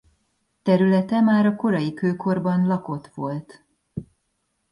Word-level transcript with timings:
Területe 0.63 1.21
már 1.21 1.45
a 1.45 1.55
korai 1.55 1.93
kőkorban 1.93 2.65
lakott 2.67 3.07
volt. 3.07 3.65